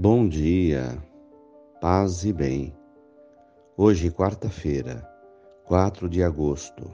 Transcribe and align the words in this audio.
Bom 0.00 0.28
dia, 0.28 0.96
paz 1.80 2.24
e 2.24 2.32
bem. 2.32 2.72
Hoje, 3.76 4.12
quarta-feira, 4.12 5.04
4 5.64 6.08
de 6.08 6.22
agosto. 6.22 6.88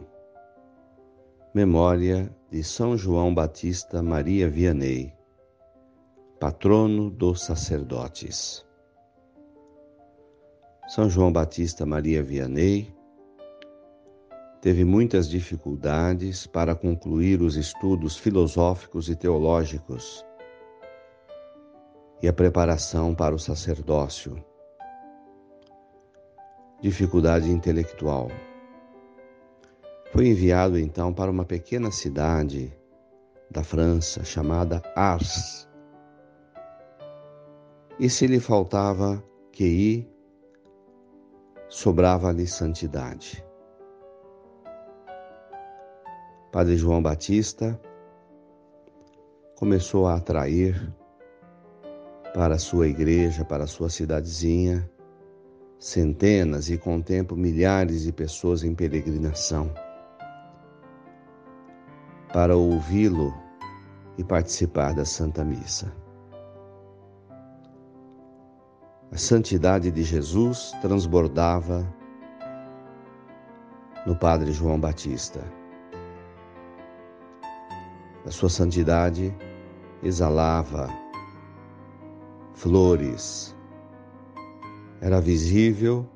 Memória 1.55 2.34
de 2.51 2.64
São 2.64 2.96
João 2.96 3.34
Batista 3.34 4.02
Maria 4.02 4.48
Vianney, 4.48 5.12
patrono 6.41 7.11
dos 7.11 7.43
sacerdotes. 7.43 8.64
São 10.89 11.11
João 11.11 11.30
Batista 11.30 11.84
Maria 11.84 12.23
Vianney 12.23 12.91
teve 14.62 14.83
muitas 14.83 15.28
dificuldades 15.28 16.47
para 16.47 16.75
concluir 16.75 17.42
os 17.42 17.55
estudos 17.55 18.16
filosóficos 18.16 19.11
e 19.11 19.14
teológicos 19.14 20.25
e 22.24 22.28
a 22.28 22.33
preparação 22.33 23.14
para 23.14 23.34
o 23.34 23.38
sacerdócio. 23.38 24.42
Dificuldade 26.80 27.50
intelectual. 27.50 28.28
Foi 30.10 30.28
enviado 30.28 30.78
então 30.78 31.12
para 31.12 31.30
uma 31.30 31.45
pequena 31.45 31.91
cidade 31.91 32.74
da 33.50 33.62
França 33.62 34.24
chamada 34.24 34.80
Ars. 34.97 35.69
E 38.00 38.09
se 38.09 38.27
lhe 38.27 38.41
faltava 38.41 39.22
QI, 39.52 40.11
sobrava-lhe 41.69 42.47
santidade. 42.47 43.45
Padre 46.50 46.78
João 46.78 47.02
Batista 47.02 47.78
começou 49.56 50.06
a 50.06 50.14
atrair 50.14 50.91
para 52.34 52.56
a 52.56 52.58
sua 52.58 52.88
igreja, 52.88 53.44
para 53.44 53.62
a 53.62 53.66
sua 53.68 53.88
cidadezinha, 53.88 54.90
centenas 55.78 56.68
e 56.68 56.77
com 56.77 57.00
tempo 57.00 57.36
milhares 57.36 58.02
de 58.02 58.12
pessoas 58.12 58.64
em 58.64 58.74
peregrinação 58.74 59.72
para 62.32 62.56
ouvi-lo 62.56 63.32
e 64.18 64.24
participar 64.24 64.92
da 64.92 65.05
Santa 65.05 65.44
Missa. 65.44 65.94
A 69.12 69.16
santidade 69.16 69.92
de 69.92 70.02
Jesus 70.02 70.72
transbordava 70.82 71.86
no 74.05 74.16
Padre 74.16 74.50
João 74.50 74.80
Batista. 74.80 75.40
A 78.27 78.30
sua 78.32 78.48
santidade 78.48 79.32
exalava 80.02 81.03
flores. 82.55 83.55
Era 85.00 85.20
visível 85.20 86.08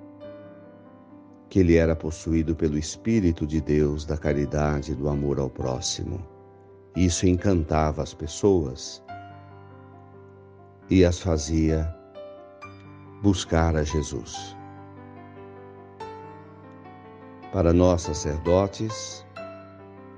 que 1.48 1.60
ele 1.60 1.76
era 1.76 1.96
possuído 1.96 2.54
pelo 2.54 2.78
Espírito 2.78 3.46
de 3.46 3.60
Deus, 3.60 4.04
da 4.04 4.16
caridade 4.16 4.92
e 4.92 4.94
do 4.94 5.08
amor 5.08 5.38
ao 5.38 5.50
próximo. 5.50 6.24
Isso 6.96 7.26
encantava 7.26 8.02
as 8.02 8.14
pessoas 8.14 9.02
e 10.90 11.04
as 11.04 11.20
fazia 11.20 11.94
buscar 13.22 13.76
a 13.76 13.82
Jesus. 13.82 14.56
Para 17.52 17.72
nós 17.72 18.02
sacerdotes, 18.02 19.24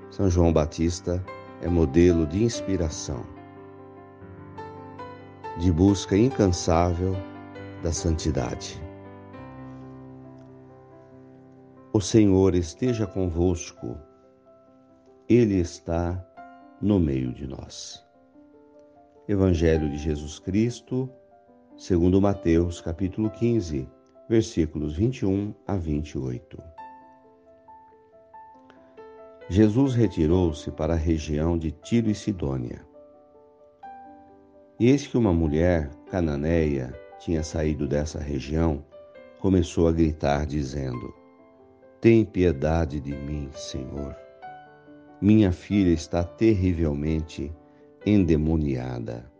São 0.09 0.29
João 0.29 0.51
Batista 0.51 1.23
é 1.61 1.67
modelo 1.67 2.25
de 2.25 2.43
inspiração 2.43 3.40
de 5.61 5.71
busca 5.71 6.17
incansável 6.17 7.15
da 7.83 7.91
santidade. 7.91 8.81
O 11.93 12.01
Senhor 12.01 12.55
esteja 12.55 13.05
convosco, 13.05 13.95
Ele 15.29 15.59
está 15.59 16.19
no 16.81 16.99
meio 16.99 17.31
de 17.31 17.45
nós. 17.45 18.03
Evangelho 19.27 19.87
de 19.87 19.99
Jesus 19.99 20.39
Cristo, 20.39 21.07
segundo 21.77 22.19
Mateus, 22.19 22.81
capítulo 22.81 23.29
15, 23.29 23.87
versículos 24.27 24.95
21 24.95 25.53
a 25.67 25.75
28. 25.75 26.57
Jesus 29.47 29.93
retirou-se 29.93 30.71
para 30.71 30.93
a 30.93 30.97
região 30.97 31.55
de 31.55 31.71
Tiro 31.71 32.09
e 32.09 32.15
Sidônia. 32.15 32.90
Eis 34.83 35.05
que 35.05 35.15
uma 35.15 35.31
mulher 35.31 35.91
cananeia 36.09 36.91
tinha 37.19 37.43
saído 37.43 37.87
dessa 37.87 38.19
região, 38.19 38.83
começou 39.39 39.87
a 39.87 39.91
gritar, 39.91 40.47
dizendo: 40.47 41.13
Tem 42.01 42.25
piedade 42.25 42.99
de 42.99 43.15
mim, 43.15 43.47
Senhor. 43.53 44.15
Minha 45.21 45.51
filha 45.51 45.91
está 45.91 46.23
terrivelmente 46.23 47.53
endemoniada. 48.03 49.31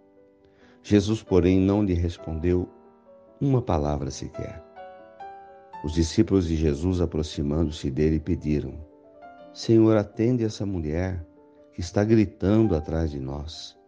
Jesus, 0.84 1.24
porém, 1.24 1.60
não 1.60 1.82
lhe 1.84 1.96
respondeu 1.96 2.70
uma 3.42 3.64
palavra 3.64 4.12
sequer. 4.12 4.64
Os 5.84 5.94
discípulos 5.94 6.48
de 6.48 6.56
Jesus, 6.56 7.02
aproximando-se 7.02 7.90
dele, 7.90 8.20
pediram: 8.20 8.76
Senhor, 9.52 9.98
atende 9.98 10.44
essa 10.44 10.68
mulher 10.68 11.26
que 11.74 11.82
está 11.82 12.04
gritando 12.04 12.76
atrás 12.76 13.10
de 13.10 13.20
nós. 13.20 13.81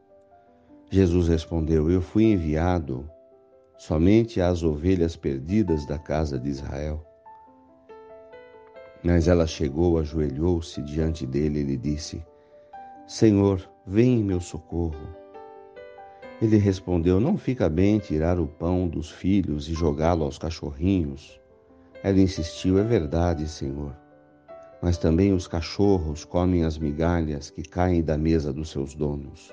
Jesus 0.93 1.27
respondeu: 1.27 1.89
Eu 1.89 2.03
fui 2.03 2.25
enviado 2.25 3.09
somente 3.79 4.39
às 4.39 4.61
ovelhas 4.61 5.15
perdidas 5.15 5.87
da 5.87 5.97
casa 5.97 6.37
de 6.37 6.47
Israel. 6.47 7.03
Mas 9.03 9.27
ela 9.27 9.47
chegou, 9.47 9.97
ajoelhou-se 9.97 10.79
diante 10.83 11.25
dele 11.25 11.61
e 11.61 11.63
lhe 11.63 11.77
disse: 11.77 12.23
Senhor, 13.07 13.67
vem 13.87 14.19
em 14.19 14.23
meu 14.23 14.39
socorro. 14.39 15.09
Ele 16.39 16.57
respondeu: 16.57 17.19
Não 17.19 17.39
fica 17.39 17.67
bem 17.67 17.97
tirar 17.97 18.39
o 18.39 18.45
pão 18.45 18.87
dos 18.87 19.09
filhos 19.09 19.67
e 19.67 19.73
jogá-lo 19.73 20.23
aos 20.23 20.37
cachorrinhos. 20.37 21.41
Ela 22.03 22.19
insistiu: 22.19 22.77
É 22.77 22.83
verdade, 22.83 23.49
Senhor. 23.49 23.97
Mas 24.79 24.99
também 24.99 25.33
os 25.33 25.47
cachorros 25.47 26.23
comem 26.23 26.63
as 26.63 26.77
migalhas 26.77 27.49
que 27.49 27.63
caem 27.63 28.03
da 28.03 28.15
mesa 28.15 28.53
dos 28.53 28.69
seus 28.69 28.93
donos. 28.93 29.51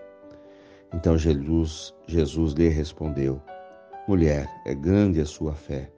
Então 0.92 1.16
Jesus, 1.16 1.94
Jesus 2.06 2.52
lhe 2.54 2.68
respondeu: 2.68 3.40
Mulher, 4.08 4.48
é 4.66 4.74
grande 4.74 5.20
a 5.20 5.26
sua 5.26 5.54
fé. 5.54 5.90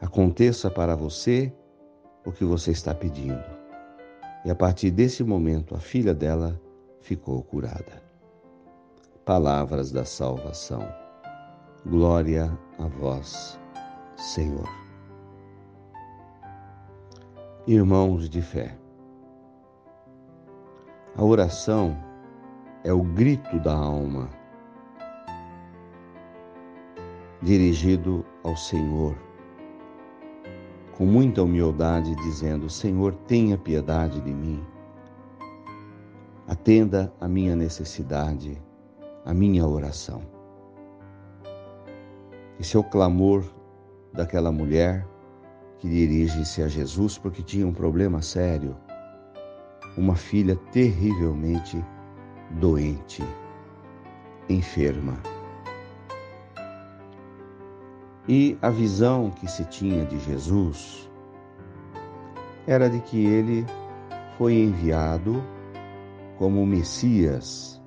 Aconteça 0.00 0.70
para 0.70 0.96
você 0.96 1.52
o 2.26 2.32
que 2.32 2.44
você 2.44 2.72
está 2.72 2.94
pedindo. 2.94 3.44
E 4.44 4.50
a 4.50 4.54
partir 4.54 4.90
desse 4.90 5.22
momento, 5.22 5.74
a 5.74 5.78
filha 5.78 6.12
dela 6.12 6.60
ficou 7.00 7.42
curada. 7.42 8.02
Palavras 9.24 9.90
da 9.90 10.04
salvação. 10.04 10.86
Glória 11.86 12.50
a 12.78 12.86
vós, 12.86 13.58
Senhor. 14.16 14.68
Irmãos 17.66 18.28
de 18.28 18.42
fé, 18.42 18.76
a 21.16 21.24
oração 21.24 21.96
é 22.84 22.92
o 22.92 23.02
grito 23.02 23.58
da 23.60 23.74
alma, 23.74 24.28
dirigido 27.40 28.24
ao 28.42 28.54
Senhor, 28.54 29.16
com 30.92 31.06
muita 31.06 31.42
humildade, 31.42 32.14
dizendo: 32.16 32.68
Senhor, 32.68 33.14
tenha 33.26 33.56
piedade 33.56 34.20
de 34.20 34.32
mim, 34.32 34.62
atenda 36.46 37.10
a 37.18 37.26
minha 37.26 37.56
necessidade, 37.56 38.62
a 39.24 39.32
minha 39.32 39.66
oração. 39.66 40.20
Esse 42.60 42.76
é 42.76 42.80
o 42.80 42.84
clamor 42.84 43.44
daquela 44.12 44.52
mulher 44.52 45.08
que 45.78 45.88
dirige-se 45.88 46.62
a 46.62 46.68
Jesus 46.68 47.16
porque 47.16 47.42
tinha 47.42 47.66
um 47.66 47.72
problema 47.72 48.20
sério, 48.20 48.76
uma 49.96 50.14
filha 50.14 50.54
terrivelmente 50.70 51.82
doente, 52.50 53.22
enferma. 54.48 55.20
E 58.28 58.56
a 58.62 58.70
visão 58.70 59.30
que 59.30 59.46
se 59.46 59.64
tinha 59.66 60.04
de 60.06 60.18
Jesus 60.18 61.10
era 62.66 62.88
de 62.88 63.00
que 63.00 63.24
ele 63.26 63.66
foi 64.38 64.54
enviado 64.54 65.42
como 66.38 66.64
Messias 66.66 67.82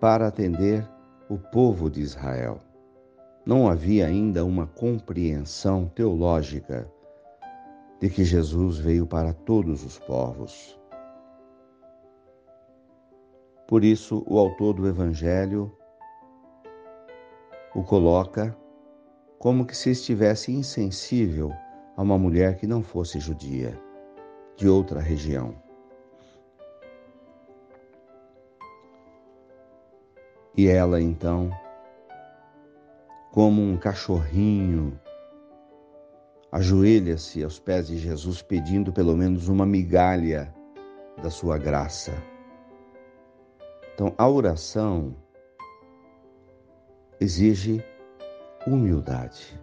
para 0.00 0.28
atender 0.28 0.88
o 1.28 1.38
povo 1.38 1.90
de 1.90 2.00
Israel. 2.00 2.60
Não 3.44 3.68
havia 3.68 4.06
ainda 4.06 4.44
uma 4.44 4.66
compreensão 4.66 5.86
teológica 5.86 6.90
de 8.00 8.08
que 8.08 8.24
Jesus 8.24 8.78
veio 8.78 9.06
para 9.06 9.32
todos 9.32 9.84
os 9.84 9.98
povos. 9.98 10.78
Por 13.66 13.82
isso, 13.82 14.22
o 14.26 14.38
autor 14.38 14.74
do 14.74 14.86
Evangelho 14.86 15.74
o 17.74 17.82
coloca 17.82 18.56
como 19.38 19.66
que 19.66 19.76
se 19.76 19.90
estivesse 19.90 20.52
insensível 20.52 21.50
a 21.96 22.02
uma 22.02 22.16
mulher 22.16 22.56
que 22.56 22.66
não 22.66 22.82
fosse 22.82 23.18
judia, 23.18 23.78
de 24.56 24.68
outra 24.68 25.00
região. 25.00 25.54
E 30.56 30.68
ela 30.68 31.00
então, 31.00 31.50
como 33.32 33.60
um 33.60 33.76
cachorrinho, 33.76 34.98
ajoelha-se 36.52 37.42
aos 37.42 37.58
pés 37.58 37.88
de 37.88 37.98
Jesus 37.98 38.40
pedindo 38.40 38.92
pelo 38.92 39.16
menos 39.16 39.48
uma 39.48 39.66
migalha 39.66 40.54
da 41.20 41.30
sua 41.30 41.58
graça. 41.58 42.12
Então, 43.94 44.12
a 44.18 44.28
oração 44.28 45.14
exige 47.20 47.80
humildade, 48.66 49.60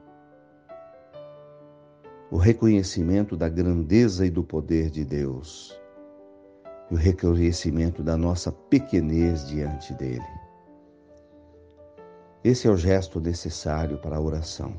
o 2.31 2.37
reconhecimento 2.37 3.35
da 3.35 3.49
grandeza 3.49 4.25
e 4.25 4.29
do 4.29 4.41
poder 4.41 4.89
de 4.89 5.03
Deus, 5.03 5.77
e 6.89 6.93
o 6.93 6.97
reconhecimento 6.97 8.01
da 8.01 8.15
nossa 8.15 8.53
pequenez 8.53 9.47
diante 9.47 9.93
dele. 9.95 10.23
Esse 12.41 12.67
é 12.67 12.71
o 12.71 12.77
gesto 12.77 13.19
necessário 13.19 13.97
para 13.97 14.15
a 14.15 14.21
oração. 14.21 14.73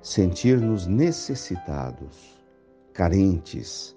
Sentir-nos 0.00 0.86
necessitados, 0.86 2.40
carentes 2.92 3.96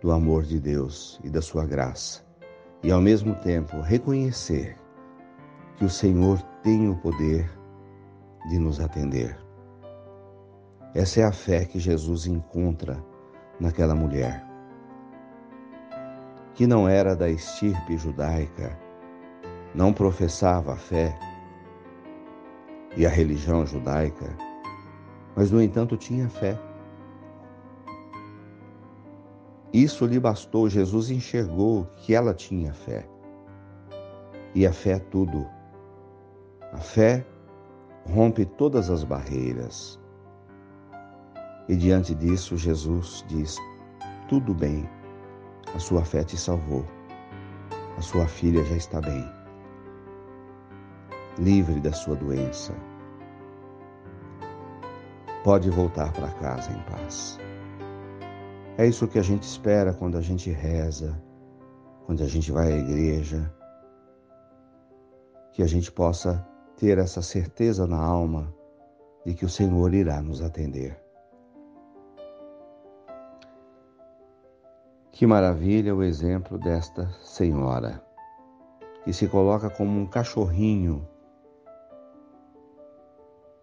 do 0.00 0.10
amor 0.10 0.44
de 0.44 0.58
Deus 0.58 1.20
e 1.22 1.28
da 1.28 1.42
sua 1.42 1.66
graça, 1.66 2.27
e 2.82 2.90
ao 2.90 3.00
mesmo 3.00 3.34
tempo 3.36 3.80
reconhecer 3.80 4.76
que 5.76 5.84
o 5.84 5.90
Senhor 5.90 6.40
tem 6.62 6.88
o 6.88 6.96
poder 6.96 7.50
de 8.48 8.58
nos 8.58 8.80
atender. 8.80 9.36
Essa 10.94 11.20
é 11.20 11.24
a 11.24 11.32
fé 11.32 11.64
que 11.64 11.78
Jesus 11.78 12.26
encontra 12.26 13.02
naquela 13.60 13.94
mulher, 13.94 14.44
que 16.54 16.66
não 16.66 16.88
era 16.88 17.14
da 17.14 17.28
estirpe 17.28 17.96
judaica, 17.96 18.76
não 19.74 19.92
professava 19.92 20.72
a 20.72 20.76
fé 20.76 21.16
e 22.96 23.06
a 23.06 23.08
religião 23.08 23.64
judaica, 23.66 24.36
mas 25.36 25.50
no 25.50 25.62
entanto 25.62 25.96
tinha 25.96 26.28
fé. 26.28 26.58
Isso 29.72 30.06
lhe 30.06 30.18
bastou, 30.18 30.68
Jesus 30.68 31.10
enxergou 31.10 31.84
que 31.96 32.14
ela 32.14 32.32
tinha 32.32 32.72
fé. 32.72 33.06
E 34.54 34.66
a 34.66 34.72
fé 34.72 34.92
é 34.92 34.98
tudo. 34.98 35.46
A 36.72 36.78
fé 36.78 37.26
rompe 38.10 38.44
todas 38.44 38.90
as 38.90 39.04
barreiras. 39.04 40.00
E 41.68 41.76
diante 41.76 42.14
disso, 42.14 42.56
Jesus 42.56 43.24
diz: 43.28 43.56
Tudo 44.28 44.54
bem, 44.54 44.88
a 45.74 45.78
sua 45.78 46.02
fé 46.04 46.24
te 46.24 46.36
salvou, 46.36 46.84
a 47.96 48.00
sua 48.00 48.26
filha 48.26 48.64
já 48.64 48.76
está 48.76 49.00
bem, 49.02 49.24
livre 51.38 51.78
da 51.80 51.92
sua 51.92 52.16
doença. 52.16 52.74
Pode 55.44 55.68
voltar 55.70 56.10
para 56.12 56.28
casa 56.30 56.72
em 56.72 56.80
paz. 56.90 57.38
É 58.78 58.86
isso 58.86 59.08
que 59.08 59.18
a 59.18 59.22
gente 59.22 59.42
espera 59.42 59.92
quando 59.92 60.16
a 60.16 60.20
gente 60.20 60.52
reza, 60.52 61.20
quando 62.06 62.22
a 62.22 62.28
gente 62.28 62.52
vai 62.52 62.72
à 62.72 62.76
igreja, 62.76 63.52
que 65.52 65.64
a 65.64 65.66
gente 65.66 65.90
possa 65.90 66.46
ter 66.76 66.96
essa 66.96 67.20
certeza 67.20 67.88
na 67.88 68.00
alma 68.00 68.54
de 69.26 69.34
que 69.34 69.44
o 69.44 69.48
Senhor 69.48 69.92
irá 69.92 70.22
nos 70.22 70.40
atender. 70.40 70.96
Que 75.10 75.26
maravilha 75.26 75.92
o 75.92 76.04
exemplo 76.04 76.56
desta 76.56 77.10
senhora, 77.20 78.00
que 79.02 79.12
se 79.12 79.26
coloca 79.26 79.68
como 79.68 79.98
um 79.98 80.06
cachorrinho, 80.06 81.04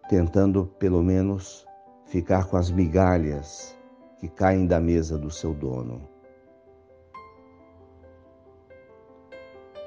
tentando 0.09 0.65
pelo 0.77 1.01
menos 1.01 1.65
ficar 2.03 2.49
com 2.49 2.57
as 2.57 2.69
migalhas 2.69 3.74
que 4.25 4.29
caem 4.29 4.65
da 4.65 4.79
mesa 4.79 5.19
do 5.19 5.29
seu 5.29 5.53
dono. 5.53 6.01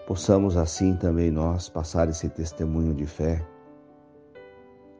Possamos 0.06 0.56
assim 0.56 0.94
também 0.94 1.28
nós 1.28 1.68
passar 1.68 2.08
esse 2.08 2.28
testemunho 2.28 2.94
de 2.94 3.04
fé 3.04 3.44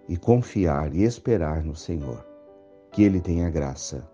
e 0.08 0.16
confiar 0.16 0.92
e 0.92 1.04
esperar 1.04 1.62
no 1.62 1.76
Senhor, 1.76 2.26
que 2.90 3.04
Ele 3.04 3.20
tenha 3.20 3.48
graça 3.48 4.10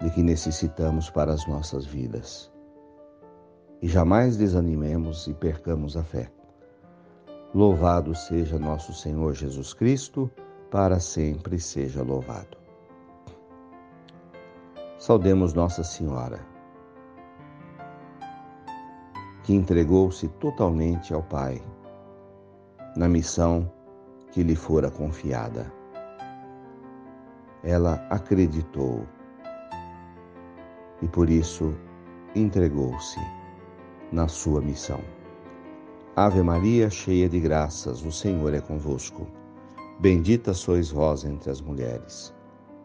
de 0.00 0.08
que 0.10 0.22
necessitamos 0.22 1.10
para 1.10 1.32
as 1.32 1.44
nossas 1.48 1.84
vidas. 1.84 2.52
E 3.82 3.88
jamais 3.88 4.36
desanimemos 4.36 5.26
e 5.26 5.34
percamos 5.34 5.96
a 5.96 6.04
fé. 6.04 6.30
Louvado 7.52 8.14
seja 8.14 8.60
nosso 8.60 8.94
Senhor 8.94 9.34
Jesus 9.34 9.74
Cristo, 9.74 10.30
para 10.70 11.00
sempre 11.00 11.58
seja 11.58 12.00
louvado. 12.00 12.59
Saudemos 15.00 15.54
Nossa 15.54 15.82
Senhora 15.82 16.38
que 19.42 19.54
entregou-se 19.54 20.28
totalmente 20.28 21.14
ao 21.14 21.22
Pai 21.22 21.62
na 22.94 23.08
missão 23.08 23.72
que 24.30 24.42
lhe 24.42 24.54
fora 24.54 24.90
confiada. 24.90 25.72
Ela 27.64 27.94
acreditou 28.10 29.06
e 31.00 31.08
por 31.08 31.30
isso 31.30 31.74
entregou-se 32.36 33.20
na 34.12 34.28
sua 34.28 34.60
missão. 34.60 35.00
Ave 36.14 36.42
Maria, 36.42 36.90
cheia 36.90 37.26
de 37.26 37.40
graças, 37.40 38.04
o 38.04 38.12
Senhor 38.12 38.52
é 38.52 38.60
convosco. 38.60 39.26
Bendita 39.98 40.52
sois 40.52 40.90
vós 40.90 41.24
entre 41.24 41.50
as 41.50 41.62
mulheres. 41.62 42.38